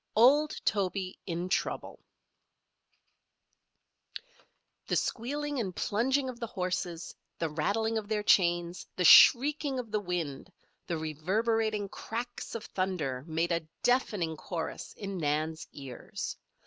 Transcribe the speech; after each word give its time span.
OLD 0.15 0.59
TOBY 0.65 1.19
IN 1.27 1.47
TROUBLE 1.47 1.99
The 4.87 4.95
squealing 4.95 5.59
and 5.59 5.75
plunging 5.75 6.27
of 6.27 6.39
the 6.39 6.47
horses, 6.47 7.13
the 7.37 7.49
rattling 7.51 7.99
of 7.99 8.07
their 8.07 8.23
chains, 8.23 8.87
the 8.95 9.05
shrieking 9.05 9.77
of 9.77 9.91
the 9.91 9.99
wind, 9.99 10.51
the 10.87 10.97
reverberating 10.97 11.87
cracks 11.87 12.55
of 12.55 12.65
thunder 12.65 13.23
made 13.27 13.51
a 13.51 13.67
deafening 13.83 14.37
chorus 14.37 14.93
in 14.93 15.19
Nan's 15.19 15.67
ears. 15.71 16.35